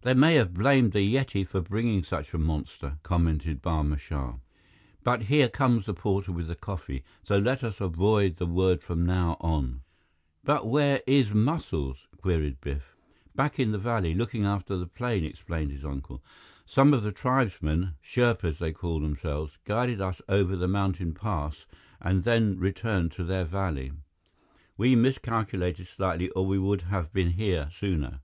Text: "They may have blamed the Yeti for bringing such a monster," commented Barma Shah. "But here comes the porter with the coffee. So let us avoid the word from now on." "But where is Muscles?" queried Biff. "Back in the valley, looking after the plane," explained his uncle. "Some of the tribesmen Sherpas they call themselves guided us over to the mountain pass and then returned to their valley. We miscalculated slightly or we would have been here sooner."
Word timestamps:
"They 0.00 0.14
may 0.14 0.36
have 0.36 0.54
blamed 0.54 0.92
the 0.92 1.00
Yeti 1.02 1.46
for 1.46 1.60
bringing 1.60 2.02
such 2.02 2.32
a 2.32 2.38
monster," 2.38 2.96
commented 3.02 3.60
Barma 3.62 3.98
Shah. 3.98 4.36
"But 5.04 5.24
here 5.24 5.50
comes 5.50 5.84
the 5.84 5.92
porter 5.92 6.32
with 6.32 6.46
the 6.46 6.54
coffee. 6.54 7.04
So 7.22 7.36
let 7.36 7.62
us 7.62 7.78
avoid 7.78 8.38
the 8.38 8.46
word 8.46 8.82
from 8.82 9.04
now 9.04 9.36
on." 9.40 9.82
"But 10.42 10.66
where 10.66 11.02
is 11.06 11.32
Muscles?" 11.34 12.06
queried 12.16 12.62
Biff. 12.62 12.96
"Back 13.36 13.58
in 13.58 13.72
the 13.72 13.76
valley, 13.78 14.14
looking 14.14 14.46
after 14.46 14.74
the 14.78 14.86
plane," 14.86 15.22
explained 15.22 15.70
his 15.72 15.84
uncle. 15.84 16.22
"Some 16.64 16.94
of 16.94 17.02
the 17.02 17.12
tribesmen 17.12 17.92
Sherpas 18.00 18.56
they 18.58 18.72
call 18.72 19.00
themselves 19.00 19.58
guided 19.66 20.00
us 20.00 20.22
over 20.30 20.52
to 20.52 20.56
the 20.56 20.66
mountain 20.66 21.12
pass 21.12 21.66
and 22.00 22.24
then 22.24 22.58
returned 22.58 23.12
to 23.12 23.22
their 23.24 23.44
valley. 23.44 23.92
We 24.78 24.96
miscalculated 24.96 25.88
slightly 25.88 26.30
or 26.30 26.46
we 26.46 26.58
would 26.58 26.80
have 26.88 27.12
been 27.12 27.32
here 27.32 27.68
sooner." 27.78 28.20